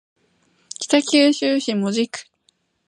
[0.89, 2.25] 北九州市門司区